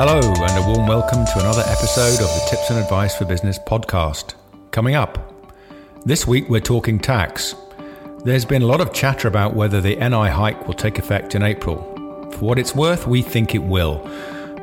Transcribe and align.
Hello, 0.00 0.20
and 0.20 0.64
a 0.64 0.68
warm 0.68 0.86
welcome 0.86 1.24
to 1.24 1.40
another 1.40 1.64
episode 1.66 2.22
of 2.22 2.32
the 2.32 2.46
Tips 2.48 2.70
and 2.70 2.78
Advice 2.78 3.16
for 3.16 3.24
Business 3.24 3.58
podcast. 3.58 4.34
Coming 4.70 4.94
up, 4.94 5.34
this 6.04 6.24
week 6.24 6.48
we're 6.48 6.60
talking 6.60 7.00
tax. 7.00 7.56
There's 8.22 8.44
been 8.44 8.62
a 8.62 8.66
lot 8.66 8.80
of 8.80 8.92
chatter 8.92 9.26
about 9.26 9.56
whether 9.56 9.80
the 9.80 9.96
NI 9.96 10.28
hike 10.28 10.68
will 10.68 10.74
take 10.74 11.00
effect 11.00 11.34
in 11.34 11.42
April. 11.42 11.78
For 12.30 12.44
what 12.44 12.60
it's 12.60 12.76
worth, 12.76 13.08
we 13.08 13.22
think 13.22 13.56
it 13.56 13.58
will. 13.58 13.98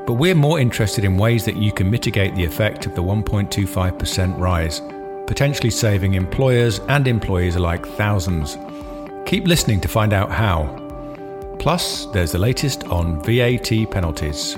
But 0.08 0.14
we're 0.14 0.36
more 0.36 0.58
interested 0.58 1.04
in 1.04 1.18
ways 1.18 1.44
that 1.44 1.58
you 1.58 1.74
can 1.74 1.92
mitigate 1.92 2.34
the 2.36 2.46
effect 2.46 2.86
of 2.86 2.96
the 2.96 3.04
1.25% 3.04 4.40
rise, 4.40 4.80
potentially 5.28 5.70
saving 5.70 6.14
employers 6.14 6.80
and 6.88 7.10
employees 7.10 7.58
alike 7.58 7.86
thousands. 7.86 8.58
Keep 9.26 9.48
listening 9.48 9.82
to 9.82 9.90
find 9.90 10.14
out 10.14 10.32
how. 10.32 10.64
Plus, 11.60 12.06
there's 12.14 12.32
the 12.32 12.40
latest 12.40 12.86
on 12.86 13.22
VAT 13.22 13.92
penalties. 13.92 14.56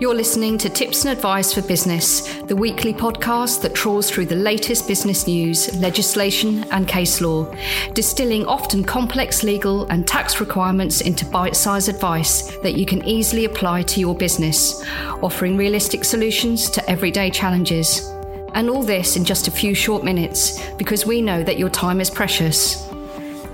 You're 0.00 0.14
listening 0.14 0.56
to 0.56 0.70
Tips 0.70 1.04
and 1.04 1.12
Advice 1.12 1.52
for 1.52 1.60
Business, 1.60 2.22
the 2.44 2.56
weekly 2.56 2.94
podcast 2.94 3.60
that 3.60 3.74
trawls 3.74 4.10
through 4.10 4.24
the 4.24 4.34
latest 4.34 4.88
business 4.88 5.26
news, 5.26 5.78
legislation, 5.78 6.64
and 6.70 6.88
case 6.88 7.20
law, 7.20 7.54
distilling 7.92 8.46
often 8.46 8.82
complex 8.82 9.42
legal 9.42 9.84
and 9.90 10.08
tax 10.08 10.40
requirements 10.40 11.02
into 11.02 11.26
bite 11.26 11.54
sized 11.54 11.90
advice 11.90 12.56
that 12.62 12.76
you 12.76 12.86
can 12.86 13.06
easily 13.06 13.44
apply 13.44 13.82
to 13.82 14.00
your 14.00 14.14
business, 14.14 14.82
offering 15.20 15.58
realistic 15.58 16.02
solutions 16.02 16.70
to 16.70 16.90
everyday 16.90 17.28
challenges. 17.28 18.10
And 18.54 18.70
all 18.70 18.82
this 18.82 19.16
in 19.16 19.24
just 19.26 19.48
a 19.48 19.50
few 19.50 19.74
short 19.74 20.02
minutes 20.02 20.66
because 20.78 21.04
we 21.04 21.20
know 21.20 21.44
that 21.44 21.58
your 21.58 21.68
time 21.68 22.00
is 22.00 22.08
precious. 22.08 22.89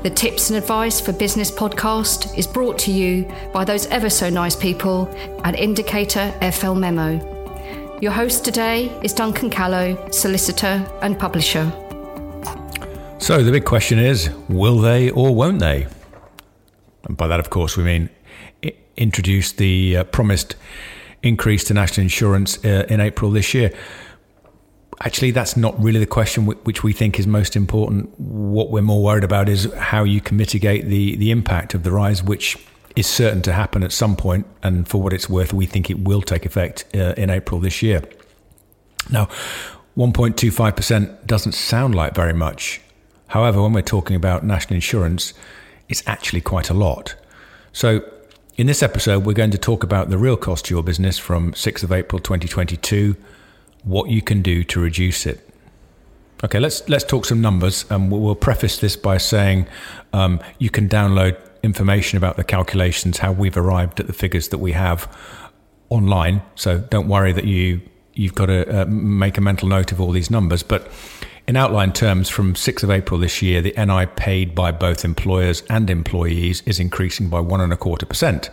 The 0.07 0.15
Tips 0.15 0.51
and 0.51 0.57
Advice 0.57 1.01
for 1.01 1.13
Business 1.13 1.51
podcast 1.51 2.39
is 2.39 2.47
brought 2.47 2.79
to 2.79 2.93
you 2.93 3.29
by 3.53 3.65
those 3.65 3.87
ever 3.87 4.09
so 4.09 4.31
nice 4.31 4.55
people 4.55 5.13
at 5.43 5.59
Indicator 5.59 6.33
FL 6.53 6.75
Memo. 6.75 7.99
Your 8.01 8.13
host 8.13 8.45
today 8.45 8.85
is 9.03 9.13
Duncan 9.13 9.51
Callow, 9.51 10.13
solicitor 10.13 10.89
and 11.03 11.19
publisher. 11.19 11.73
So, 13.19 13.43
the 13.43 13.51
big 13.51 13.65
question 13.65 13.99
is 13.99 14.31
will 14.49 14.79
they 14.79 15.11
or 15.11 15.35
won't 15.35 15.59
they? 15.59 15.89
And 17.09 17.17
by 17.17 17.27
that, 17.27 17.41
of 17.41 17.51
course, 17.51 17.77
we 17.77 17.83
mean 17.83 18.09
introduce 18.97 19.51
the 19.51 19.97
uh, 19.97 20.05
promised 20.05 20.55
increase 21.25 21.65
to 21.65 21.75
national 21.75 22.03
insurance 22.03 22.65
uh, 22.65 22.87
in 22.89 23.01
April 23.01 23.33
this 23.33 23.55
year 23.55 23.73
actually, 25.01 25.31
that's 25.31 25.57
not 25.57 25.81
really 25.83 26.01
the 26.01 26.07
question 26.07 26.47
which 26.47 26.83
we 26.83 26.93
think 26.93 27.19
is 27.19 27.27
most 27.27 27.57
important. 27.57 28.19
What 28.19 28.71
we're 28.71 28.83
more 28.83 29.03
worried 29.03 29.25
about 29.25 29.49
is 29.49 29.73
how 29.75 30.05
you 30.05 30.21
can 30.21 30.37
mitigate 30.37 30.87
the, 30.87 31.17
the 31.17 31.31
impact 31.31 31.75
of 31.75 31.83
the 31.83 31.91
rise, 31.91 32.23
which 32.23 32.57
is 32.95 33.07
certain 33.07 33.43
to 33.43 33.53
happen 33.53 33.83
at 33.83 33.93
some 33.93 34.17
point. 34.17 34.47
And 34.63 34.89
for 34.89 35.03
what 35.03 35.13
it's 35.13 35.29
worth, 35.29 35.53
we 35.53 35.67
think 35.67 35.91
it 35.91 36.01
will 36.01 36.23
take 36.23 36.47
effect 36.47 36.85
uh, 36.95 37.15
in 37.17 37.31
April 37.31 37.61
this 37.61 37.83
year. 37.83 38.03
Now, 39.11 39.29
1.25% 39.97 41.27
doesn't 41.27 41.53
sound 41.53 41.95
like 41.95 42.15
very 42.15 42.33
much. 42.33 42.81
However, 43.29 43.63
when 43.63 43.73
we're 43.73 43.83
talking 43.83 44.17
about 44.17 44.45
national 44.45 44.77
insurance, 44.77 45.35
it's 45.89 46.03
actually 46.07 46.41
quite 46.41 46.71
a 46.71 46.75
lot. 46.75 47.15
So, 47.73 48.03
in 48.57 48.67
this 48.67 48.83
episode, 48.83 49.27
we're 49.27 49.35
going 49.35 49.51
to 49.51 49.59
talk 49.59 49.83
about 49.83 50.09
the 50.09 50.17
real 50.17 50.37
cost 50.37 50.65
to 50.67 50.75
your 50.75 50.83
business 50.83 51.19
from 51.19 51.53
6th 51.53 51.83
of 51.83 51.93
April 51.93 52.19
2022 52.19 53.15
what 53.87 54.11
you 54.11 54.21
can 54.21 54.43
do 54.43 54.65
to 54.65 54.81
reduce 54.81 55.25
it. 55.27 55.49
Okay, 56.45 56.59
let's 56.61 56.87
let's 56.89 57.05
talk 57.05 57.25
some 57.25 57.41
numbers, 57.41 57.87
and 57.89 58.13
we'll, 58.13 58.21
we'll 58.21 58.35
preface 58.35 58.79
this 58.79 58.95
by 58.97 59.17
saying 59.17 59.67
um, 60.13 60.39
you 60.59 60.69
can 60.69 60.87
download 60.89 61.39
information 61.63 62.19
about 62.19 62.37
the 62.37 62.45
calculations, 62.45 63.19
how 63.19 63.33
we've 63.33 63.57
arrived 63.57 63.99
at 64.01 64.07
the 64.07 64.13
figures 64.13 64.49
that 64.49 64.59
we 64.59 64.73
have 64.73 65.09
online. 65.89 66.43
So 66.57 66.79
don't 66.79 67.09
worry 67.09 67.33
that 67.33 67.45
you 67.45 67.81
you've 68.13 68.35
got 68.35 68.47
to 68.47 68.83
uh, 68.83 68.85
make 68.87 69.39
a 69.39 69.41
mental 69.41 69.69
note 69.69 69.93
of 69.93 70.01
all 70.01 70.11
these 70.11 70.31
numbers. 70.31 70.63
But 70.63 70.91
in 71.47 71.57
outline 71.57 71.93
terms, 71.93 72.29
from 72.29 72.55
6th 72.55 72.83
of 72.83 72.91
April 72.91 73.21
this 73.21 73.41
year, 73.41 73.63
the 73.63 73.75
NI 73.77 74.07
paid 74.17 74.55
by 74.55 74.73
both 74.73 75.05
employers 75.05 75.63
and 75.71 75.89
employees 75.89 76.63
is 76.67 76.81
increasing 76.81 77.29
by 77.29 77.41
one 77.41 77.61
and 77.61 77.73
a 77.73 77.77
quarter 77.77 78.07
percent. 78.07 78.51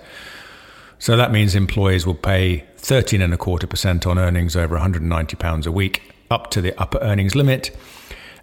So 1.03 1.17
that 1.17 1.33
means 1.33 1.53
employees 1.53 2.05
will 2.05 2.15
pay 2.15 2.63
13 2.77 3.21
and 3.21 3.33
a 3.33 3.37
quarter 3.37 3.67
percent 3.67 4.07
on 4.07 4.17
earnings 4.17 4.55
over 4.55 4.75
190 4.75 5.35
pounds 5.35 5.67
a 5.67 5.71
week 5.71 6.01
up 6.31 6.49
to 6.51 6.61
the 6.61 6.73
upper 6.79 6.97
earnings 6.99 7.35
limit 7.35 7.75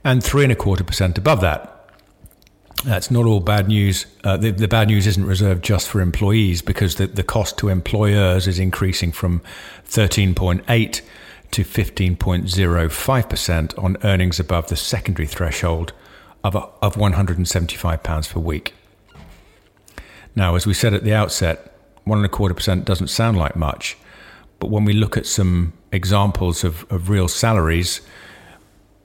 and 0.04 0.22
three 0.22 0.43
and 0.43 0.53
a 0.53 0.56
quarter 0.56 0.84
percent 0.84 1.16
above 1.16 1.41
that. 1.41 1.88
That's 2.84 3.10
not 3.10 3.25
all 3.25 3.41
bad 3.41 3.69
news. 3.69 4.04
Uh, 4.25 4.37
the, 4.37 4.50
the, 4.50 4.69
bad 4.69 4.88
news 4.88 5.06
isn't 5.06 5.25
reserved 5.25 5.65
just 5.65 5.88
for 5.88 6.03
employees 6.03 6.60
because 6.60 6.97
the, 6.97 7.06
the 7.06 7.22
cost 7.22 7.56
to 7.60 7.70
employers 7.70 8.47
is 8.47 8.59
increasing 8.59 9.10
from 9.10 9.41
13.8 9.88 11.00
to 11.53 11.65
15.05% 11.65 13.82
on 13.82 13.97
earnings 14.04 14.38
above 14.38 14.69
the 14.69 14.76
secondary 14.76 15.26
threshold 15.26 15.94
of, 16.44 16.54
of 16.54 16.97
£175 16.97 18.31
per 18.31 18.38
week. 18.38 18.75
Now, 20.37 20.56
as 20.56 20.66
we 20.66 20.75
said 20.75 20.93
at 20.93 21.04
the 21.04 21.15
outset, 21.15 21.70
one 22.10 22.19
and 22.19 22.26
a 22.26 22.28
quarter 22.28 22.54
percent 22.54 22.84
doesn't 22.84 23.06
sound 23.06 23.38
like 23.38 23.54
much, 23.54 23.97
but 24.59 24.69
when 24.69 24.84
we 24.84 24.93
look 24.93 25.16
at 25.16 25.26
some 25.26 25.72
examples 25.93 26.65
of, 26.65 26.84
of 26.91 27.09
real 27.09 27.28
salaries, 27.28 28.00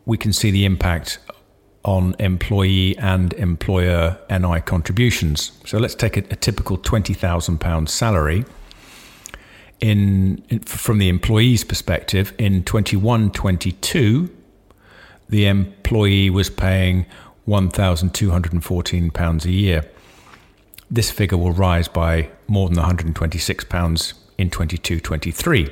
we 0.08 0.18
can 0.18 0.34
see 0.34 0.50
the 0.50 0.66
impact 0.66 1.20
on 1.84 2.16
employee 2.18 2.98
and 2.98 3.32
employer 3.34 4.18
NI 4.32 4.60
contributions. 4.62 5.52
So 5.66 5.78
let's 5.78 5.94
take 5.94 6.18
a, 6.18 6.22
a 6.32 6.36
typical 6.36 6.80
£20,000 6.80 7.88
salary. 7.88 8.44
In, 9.82 10.44
in, 10.50 10.60
from 10.62 10.98
the 10.98 11.08
employee's 11.08 11.64
perspective, 11.64 12.34
in 12.40 12.64
21 12.64 13.30
22, 13.32 14.36
the 15.30 15.46
employee 15.46 16.32
was 16.32 16.50
paying 16.50 17.06
£1,214 17.48 19.46
a 19.46 19.52
year. 19.52 19.84
This 20.90 21.12
figure 21.12 21.38
will 21.38 21.52
rise 21.52 21.88
by 21.88 22.30
more 22.48 22.70
than 22.70 22.78
£126 22.78 24.14
in 24.38 24.50
22 24.50 25.00
23. 25.00 25.70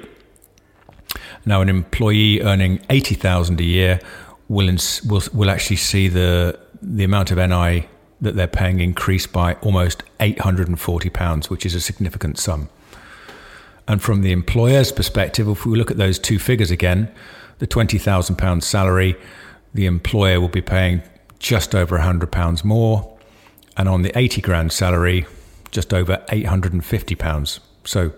Now, 1.45 1.61
an 1.61 1.69
employee 1.69 2.41
earning 2.41 2.79
80000 2.89 3.59
a 3.59 3.63
year 3.63 3.99
will, 4.47 4.69
ins- 4.69 5.03
will, 5.03 5.21
will 5.33 5.49
actually 5.49 5.75
see 5.75 6.07
the, 6.07 6.59
the 6.81 7.03
amount 7.03 7.31
of 7.31 7.37
NI 7.37 7.87
that 8.21 8.35
they're 8.35 8.47
paying 8.47 8.79
increase 8.79 9.27
by 9.27 9.53
almost 9.55 10.03
£840, 10.19 11.49
which 11.49 11.65
is 11.65 11.75
a 11.75 11.81
significant 11.81 12.39
sum. 12.39 12.69
And 13.87 14.01
from 14.01 14.21
the 14.21 14.31
employer's 14.31 14.91
perspective, 14.91 15.47
if 15.47 15.65
we 15.65 15.77
look 15.77 15.91
at 15.91 15.97
those 15.97 16.17
two 16.17 16.39
figures 16.39 16.71
again, 16.71 17.11
the 17.59 17.67
£20,000 17.67 18.63
salary, 18.63 19.15
the 19.73 19.85
employer 19.85 20.39
will 20.39 20.47
be 20.47 20.61
paying 20.61 21.01
just 21.39 21.75
over 21.75 21.99
£100 21.99 22.63
more 22.63 23.12
and 23.77 23.89
on 23.89 24.01
the 24.01 24.17
80 24.17 24.41
grand 24.41 24.71
salary, 24.71 25.25
just 25.71 25.93
over 25.93 26.23
850 26.29 27.15
pounds. 27.15 27.59
So 27.85 28.11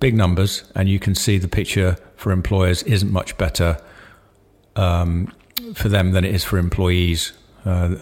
big 0.00 0.14
numbers, 0.14 0.64
and 0.74 0.88
you 0.88 0.98
can 0.98 1.14
see 1.14 1.38
the 1.38 1.48
picture 1.48 1.96
for 2.16 2.32
employers 2.32 2.82
isn't 2.84 3.12
much 3.12 3.36
better 3.38 3.80
um, 4.76 5.32
for 5.74 5.88
them 5.88 6.12
than 6.12 6.24
it 6.24 6.34
is 6.34 6.44
for 6.44 6.58
employees. 6.58 7.32
Uh, 7.66 7.96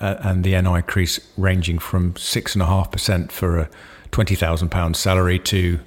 uh, 0.00 0.16
and 0.22 0.44
the 0.44 0.60
NI 0.60 0.76
increase 0.76 1.20
ranging 1.38 1.78
from 1.78 2.14
six 2.16 2.54
and 2.54 2.62
a 2.62 2.66
half 2.66 2.90
percent 2.90 3.30
for 3.32 3.58
a 3.58 3.70
twenty 4.10 4.34
thousand 4.34 4.68
pound 4.68 4.96
salary 4.96 5.38
to 5.38 5.78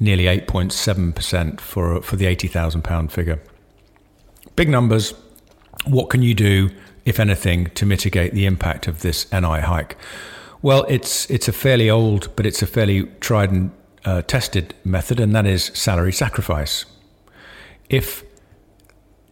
nearly 0.00 0.26
eight 0.26 0.48
point 0.48 0.72
seven 0.72 1.12
percent 1.12 1.60
for 1.60 2.00
for 2.00 2.16
the 2.16 2.26
eighty 2.26 2.48
thousand 2.48 2.82
pound 2.82 3.12
figure. 3.12 3.40
Big 4.56 4.68
numbers. 4.68 5.12
What 5.84 6.08
can 6.08 6.22
you 6.22 6.34
do 6.34 6.70
if 7.06 7.18
anything, 7.18 7.70
to 7.76 7.86
mitigate 7.86 8.34
the 8.34 8.44
impact 8.44 8.86
of 8.86 9.00
this 9.00 9.32
NI 9.32 9.60
hike? 9.60 9.96
Well, 10.60 10.84
it's 10.88 11.30
it's 11.30 11.48
a 11.48 11.52
fairly 11.52 11.88
old, 11.88 12.34
but 12.36 12.44
it's 12.44 12.60
a 12.60 12.66
fairly 12.66 13.04
tried 13.20 13.50
and 13.50 13.70
uh, 14.04 14.22
tested 14.22 14.74
method, 14.84 15.20
and 15.20 15.34
that 15.34 15.46
is 15.46 15.70
salary 15.72 16.12
sacrifice. 16.12 16.84
If 17.88 18.24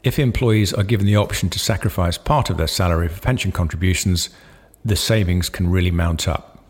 if 0.05 0.19
employees 0.19 0.73
are 0.73 0.85
given 0.85 1.07
the 1.07 1.17
option 1.17 1.51
to 1.51 1.59
sacrifice 1.59 2.17
part 2.17 2.51
of 2.51 2.57
their 2.57 2.69
salary 2.69 3.09
for 3.09 3.21
pension 3.21 3.53
contributions, 3.53 4.31
the 4.85 4.97
savings 4.97 5.49
can 5.49 5.71
really 5.71 5.91
mount 5.91 6.29
up. 6.29 6.63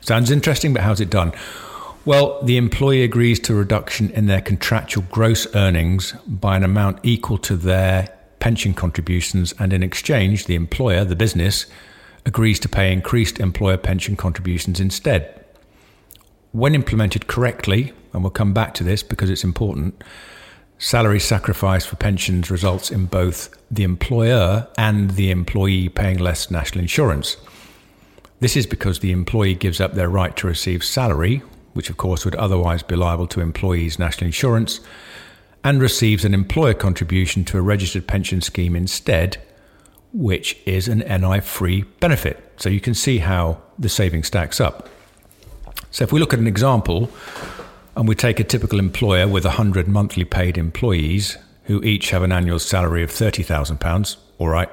Sounds 0.00 0.30
interesting, 0.30 0.72
but 0.72 0.82
how's 0.82 1.00
it 1.00 1.10
done? 1.10 1.32
Well, 2.04 2.42
the 2.42 2.56
employee 2.56 3.04
agrees 3.04 3.38
to 3.40 3.52
a 3.52 3.56
reduction 3.56 4.10
in 4.10 4.26
their 4.26 4.40
contractual 4.40 5.04
gross 5.10 5.46
earnings 5.54 6.12
by 6.26 6.56
an 6.56 6.64
amount 6.64 6.98
equal 7.02 7.38
to 7.38 7.56
their 7.56 8.08
pension 8.40 8.74
contributions, 8.74 9.54
and 9.58 9.72
in 9.72 9.82
exchange, 9.82 10.46
the 10.46 10.54
employer, 10.56 11.04
the 11.04 11.16
business, 11.16 11.66
agrees 12.26 12.58
to 12.60 12.68
pay 12.68 12.92
increased 12.92 13.38
employer 13.38 13.76
pension 13.76 14.16
contributions 14.16 14.80
instead. 14.80 15.44
When 16.52 16.74
implemented 16.74 17.28
correctly, 17.28 17.92
and 18.12 18.22
we'll 18.22 18.30
come 18.30 18.52
back 18.52 18.74
to 18.74 18.84
this 18.84 19.02
because 19.02 19.30
it's 19.30 19.44
important, 19.44 20.02
salary 20.78 21.20
sacrifice 21.20 21.86
for 21.86 21.96
pensions 21.96 22.50
results 22.50 22.90
in 22.90 23.06
both 23.06 23.54
the 23.70 23.84
employer 23.84 24.66
and 24.76 25.10
the 25.12 25.30
employee 25.30 25.88
paying 25.88 26.18
less 26.18 26.50
national 26.50 26.80
insurance. 26.80 27.36
This 28.40 28.56
is 28.56 28.66
because 28.66 28.98
the 28.98 29.12
employee 29.12 29.54
gives 29.54 29.80
up 29.80 29.94
their 29.94 30.08
right 30.08 30.34
to 30.36 30.46
receive 30.46 30.82
salary, 30.82 31.42
which 31.74 31.90
of 31.90 31.98
course 31.98 32.24
would 32.24 32.34
otherwise 32.34 32.82
be 32.82 32.96
liable 32.96 33.26
to 33.28 33.40
employees' 33.40 33.98
national 33.98 34.26
insurance, 34.26 34.80
and 35.62 35.80
receives 35.80 36.24
an 36.24 36.34
employer 36.34 36.74
contribution 36.74 37.44
to 37.44 37.58
a 37.58 37.62
registered 37.62 38.06
pension 38.06 38.40
scheme 38.40 38.74
instead, 38.74 39.36
which 40.12 40.56
is 40.66 40.88
an 40.88 41.00
NI 41.00 41.40
free 41.40 41.82
benefit. 42.00 42.52
So 42.56 42.68
you 42.68 42.80
can 42.80 42.94
see 42.94 43.18
how 43.18 43.60
the 43.78 43.88
saving 43.88 44.24
stacks 44.24 44.60
up. 44.60 44.88
So 45.90 46.04
if 46.04 46.12
we 46.12 46.20
look 46.20 46.32
at 46.32 46.38
an 46.38 46.46
example 46.46 47.10
and 47.96 48.08
we 48.08 48.14
take 48.14 48.40
a 48.40 48.44
typical 48.44 48.78
employer 48.78 49.26
with 49.28 49.44
100 49.44 49.88
monthly 49.88 50.24
paid 50.24 50.56
employees 50.56 51.36
who 51.64 51.82
each 51.82 52.10
have 52.10 52.22
an 52.22 52.32
annual 52.32 52.58
salary 52.58 53.02
of 53.02 53.10
£30,000, 53.10 54.16
all 54.38 54.48
right, 54.48 54.68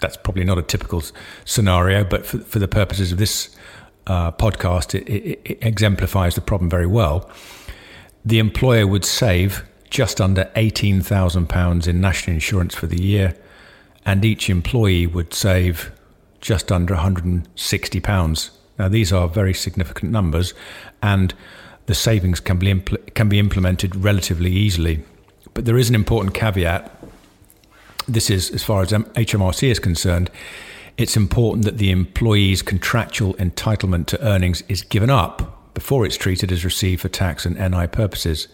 that's 0.00 0.16
probably 0.16 0.44
not 0.44 0.58
a 0.58 0.62
typical 0.62 1.02
scenario, 1.44 2.04
but 2.04 2.26
for, 2.26 2.38
for 2.38 2.58
the 2.58 2.68
purposes 2.68 3.12
of 3.12 3.18
this 3.18 3.54
uh, 4.06 4.32
podcast, 4.32 4.94
it, 4.94 5.08
it, 5.08 5.40
it 5.44 5.58
exemplifies 5.60 6.34
the 6.34 6.40
problem 6.40 6.70
very 6.70 6.86
well. 6.86 7.30
The 8.24 8.38
employer 8.38 8.86
would 8.86 9.04
save 9.04 9.64
just 9.90 10.20
under 10.20 10.44
£18,000 10.56 11.86
in 11.86 12.00
national 12.00 12.34
insurance 12.34 12.74
for 12.74 12.86
the 12.86 13.00
year, 13.00 13.34
and 14.04 14.24
each 14.24 14.48
employee 14.48 15.06
would 15.06 15.34
save 15.34 15.90
just 16.40 16.70
under 16.70 16.94
£160. 16.94 18.50
Now, 18.78 18.88
these 18.88 19.12
are 19.12 19.28
very 19.28 19.54
significant 19.54 20.12
numbers, 20.12 20.54
and 21.02 21.34
the 21.86 21.94
savings 21.94 22.40
can 22.40 22.58
be, 22.58 22.72
impl- 22.72 23.14
can 23.14 23.28
be 23.28 23.38
implemented 23.38 23.96
relatively 23.96 24.52
easily. 24.52 25.02
But 25.54 25.64
there 25.64 25.78
is 25.78 25.88
an 25.88 25.94
important 25.94 26.34
caveat. 26.34 26.94
This 28.06 28.30
is, 28.30 28.50
as 28.50 28.62
far 28.62 28.82
as 28.82 28.92
HMRC 28.92 29.68
is 29.68 29.78
concerned, 29.78 30.30
it's 30.96 31.16
important 31.16 31.64
that 31.64 31.78
the 31.78 31.90
employee's 31.90 32.62
contractual 32.62 33.34
entitlement 33.34 34.06
to 34.06 34.22
earnings 34.24 34.62
is 34.68 34.82
given 34.82 35.10
up 35.10 35.72
before 35.74 36.04
it's 36.04 36.16
treated 36.16 36.50
as 36.50 36.64
received 36.64 37.02
for 37.02 37.08
tax 37.08 37.46
and 37.46 37.56
NI 37.56 37.86
purposes. 37.86 38.48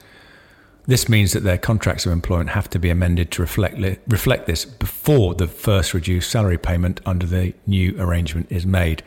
This 0.87 1.09
means 1.09 1.33
that 1.33 1.45
their 1.45 1.57
contracts 1.57 2.05
of 2.05 2.13
employment 2.13 2.51
have 2.51 2.69
to 2.71 2.79
be 2.79 2.91
amended 2.91 3.31
to 3.33 3.43
reflect, 3.43 3.79
reflect 4.07 4.47
this 4.47 4.65
before 4.67 5.35
the 5.35 5.47
first 5.47 5.95
reduced 5.95 6.31
salary 6.31 6.59
payment 6.59 7.01
under 7.07 7.27
the 7.27 7.55
new 7.67 7.99
arrangement 7.99 8.49
is 8.51 8.67
made. 8.67 9.03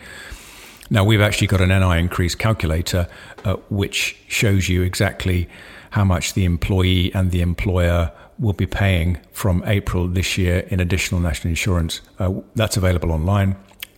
Now, 0.90 1.04
we've 1.04 1.22
actually 1.22 1.48
got 1.48 1.62
an 1.62 1.70
NI 1.70 2.00
increase 2.00 2.34
calculator 2.34 3.08
uh, 3.46 3.58
which 3.70 4.18
shows 4.28 4.70
you 4.70 4.82
exactly 4.82 5.48
how 5.92 6.04
much 6.04 6.34
the 6.34 6.46
employee 6.46 7.14
and 7.14 7.32
the 7.32 7.42
employer 7.42 8.12
will 8.40 8.54
be 8.54 8.66
paying 8.66 9.20
from 9.32 9.64
April 9.66 10.08
this 10.08 10.38
year 10.38 10.60
in 10.70 10.80
additional 10.80 11.20
national 11.22 11.50
insurance. 11.50 12.02
Uh, 12.20 12.34
that's 12.56 12.78
available 12.78 13.12
online, 13.12 13.56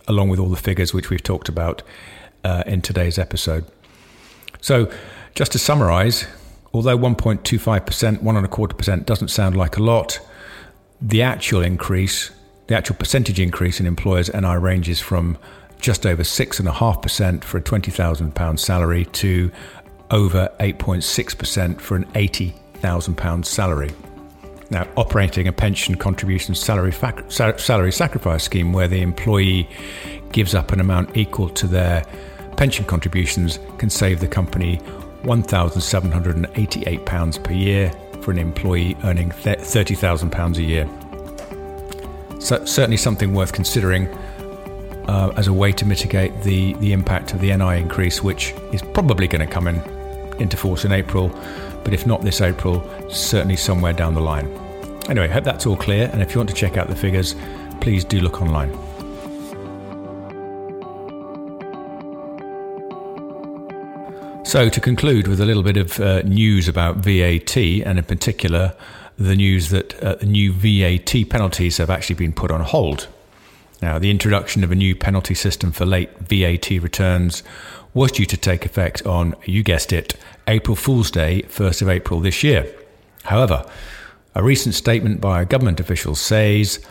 along 0.08 0.28
with 0.28 0.38
all 0.38 0.48
the 0.48 0.56
figures 0.56 0.92
which 0.92 1.10
we've 1.10 1.22
talked 1.22 1.48
about 1.48 1.82
uh, 2.44 2.62
in 2.66 2.82
today's 2.82 3.18
episode. 3.18 3.64
So, 4.60 4.90
just 5.34 5.52
to 5.52 5.58
summarize, 5.58 6.26
although 6.72 6.96
1.25%, 6.96 8.22
one 8.22 8.36
and 8.36 8.44
a 8.44 8.48
quarter 8.48 8.74
percent 8.74 9.06
doesn't 9.06 9.28
sound 9.28 9.56
like 9.56 9.76
a 9.76 9.82
lot, 9.82 10.20
the 11.00 11.22
actual 11.22 11.62
increase, 11.62 12.30
the 12.66 12.76
actual 12.76 12.96
percentage 12.96 13.40
increase 13.40 13.80
in 13.80 13.86
employers' 13.86 14.32
NI 14.32 14.56
ranges 14.56 15.00
from 15.00 15.38
just 15.80 16.06
over 16.06 16.22
6.5% 16.22 17.44
for 17.44 17.58
a 17.58 17.62
£20,000 17.62 18.58
salary 18.58 19.04
to 19.06 19.50
over 20.10 20.50
8.6% 20.60 21.80
for 21.80 21.96
an 21.96 22.04
£80,000 22.06 23.44
salary. 23.44 23.90
Now, 24.70 24.86
operating 24.96 25.48
a 25.48 25.52
pension 25.52 25.96
contribution 25.96 26.54
salary, 26.54 26.92
fac- 26.92 27.30
salary 27.30 27.92
sacrifice 27.92 28.44
scheme 28.44 28.72
where 28.72 28.86
the 28.86 29.00
employee 29.00 29.68
gives 30.32 30.54
up 30.54 30.70
an 30.70 30.80
amount 30.80 31.16
equal 31.16 31.48
to 31.48 31.66
their 31.66 32.04
pension 32.56 32.84
contributions 32.84 33.58
can 33.78 33.90
save 33.90 34.20
the 34.20 34.28
company 34.28 34.80
£1,788 35.22 37.44
per 37.44 37.52
year 37.52 37.92
for 38.22 38.30
an 38.30 38.38
employee 38.38 38.96
earning 39.04 39.30
£30,000 39.30 40.56
a 40.56 40.62
year. 40.62 40.88
So, 42.40 42.64
certainly 42.64 42.96
something 42.96 43.34
worth 43.34 43.52
considering 43.52 44.08
uh, 45.08 45.32
as 45.36 45.48
a 45.48 45.52
way 45.52 45.72
to 45.72 45.84
mitigate 45.84 46.42
the, 46.42 46.74
the 46.74 46.92
impact 46.92 47.32
of 47.32 47.40
the 47.40 47.54
NI 47.54 47.78
increase, 47.78 48.22
which 48.22 48.54
is 48.72 48.82
probably 48.82 49.26
going 49.26 49.46
to 49.46 49.52
come 49.52 49.66
in 49.66 49.82
into 50.40 50.56
force 50.56 50.84
in 50.84 50.92
April, 50.92 51.28
but 51.84 51.92
if 51.92 52.06
not 52.06 52.22
this 52.22 52.40
April, 52.40 52.82
certainly 53.10 53.56
somewhere 53.56 53.92
down 53.92 54.14
the 54.14 54.20
line. 54.20 54.46
Anyway, 55.08 55.28
hope 55.28 55.44
that's 55.44 55.66
all 55.66 55.76
clear, 55.76 56.08
and 56.12 56.22
if 56.22 56.32
you 56.32 56.38
want 56.38 56.48
to 56.48 56.54
check 56.54 56.76
out 56.76 56.88
the 56.88 56.96
figures, 56.96 57.34
please 57.80 58.04
do 58.04 58.20
look 58.20 58.40
online. 58.40 58.70
So, 64.50 64.68
to 64.68 64.80
conclude 64.80 65.28
with 65.28 65.40
a 65.40 65.46
little 65.46 65.62
bit 65.62 65.76
of 65.76 66.00
uh, 66.00 66.22
news 66.22 66.66
about 66.66 66.96
VAT, 66.96 67.56
and 67.56 67.98
in 68.00 68.04
particular, 68.04 68.74
the 69.16 69.36
news 69.36 69.68
that 69.70 70.02
uh, 70.02 70.16
new 70.24 70.52
VAT 70.52 71.30
penalties 71.30 71.76
have 71.76 71.88
actually 71.88 72.16
been 72.16 72.32
put 72.32 72.50
on 72.50 72.62
hold. 72.62 73.06
Now, 73.80 74.00
the 74.00 74.10
introduction 74.10 74.64
of 74.64 74.72
a 74.72 74.74
new 74.74 74.96
penalty 74.96 75.34
system 75.36 75.70
for 75.70 75.86
late 75.86 76.10
VAT 76.18 76.68
returns 76.68 77.44
was 77.94 78.10
due 78.10 78.26
to 78.26 78.36
take 78.36 78.66
effect 78.66 79.06
on, 79.06 79.36
you 79.44 79.62
guessed 79.62 79.92
it, 79.92 80.16
April 80.48 80.74
Fool's 80.74 81.12
Day, 81.12 81.42
1st 81.42 81.82
of 81.82 81.88
April 81.88 82.18
this 82.18 82.42
year. 82.42 82.66
However, 83.22 83.64
a 84.34 84.42
recent 84.42 84.74
statement 84.74 85.20
by 85.20 85.42
a 85.42 85.46
government 85.46 85.78
official 85.78 86.16
says 86.16 86.84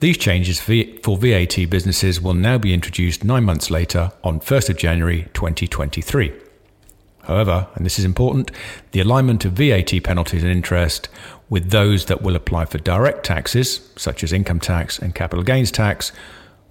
these 0.00 0.18
changes 0.18 0.60
for 0.60 1.16
VAT 1.16 1.70
businesses 1.70 2.20
will 2.20 2.34
now 2.34 2.58
be 2.58 2.74
introduced 2.74 3.22
nine 3.22 3.44
months 3.44 3.70
later 3.70 4.10
on 4.24 4.40
1st 4.40 4.70
of 4.70 4.76
January 4.78 5.28
2023. 5.32 6.43
However, 7.26 7.68
and 7.74 7.84
this 7.84 7.98
is 7.98 8.04
important, 8.04 8.50
the 8.92 9.00
alignment 9.00 9.44
of 9.44 9.52
VAT 9.52 9.92
penalties 10.02 10.42
and 10.42 10.52
interest 10.52 11.08
with 11.48 11.70
those 11.70 12.06
that 12.06 12.22
will 12.22 12.36
apply 12.36 12.64
for 12.66 12.78
direct 12.78 13.24
taxes, 13.24 13.88
such 13.96 14.22
as 14.24 14.32
income 14.32 14.60
tax 14.60 14.98
and 14.98 15.14
capital 15.14 15.44
gains 15.44 15.70
tax, 15.70 16.12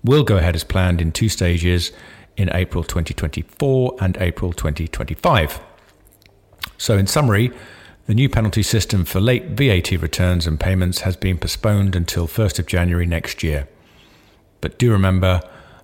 will 0.04 0.24
go 0.24 0.38
ahead 0.38 0.56
as 0.56 0.64
planned 0.64 1.02
in 1.02 1.12
two 1.12 1.30
stages 1.30 1.92
in 2.36 2.50
April 2.54 2.84
2024 2.84 3.96
and 4.00 4.18
April 4.20 4.54
2025. 4.54 5.60
So, 6.78 6.98
in 6.98 7.08
summary, 7.08 7.52
the 8.06 8.14
new 8.14 8.28
penalty 8.28 8.64
system 8.64 9.06
for 9.06 9.22
late 9.22 9.52
VAT 9.52 9.92
returns 9.92 10.46
and 10.46 10.60
payments 10.60 11.02
has 11.02 11.16
been 11.16 11.38
postponed 11.38 11.96
until 11.96 12.28
1st 12.28 12.60
of 12.60 12.66
January 12.66 13.06
next 13.06 13.44
year. 13.44 13.68
But 14.60 14.78
do 14.78 14.92
remember, 14.92 15.42